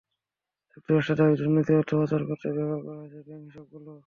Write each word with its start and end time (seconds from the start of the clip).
যুক্তরাষ্ট্রের 0.73 1.17
দাবি, 1.19 1.33
দুর্নীতির 1.39 1.79
অর্থ 1.79 1.91
পাচার 1.99 2.21
করতে 2.29 2.47
ব্যবহার 2.55 2.81
করা 2.85 2.99
হয়েছে 3.01 3.19
ব্যাংক 3.27 3.43
হিসাবগুলো। 3.47 3.91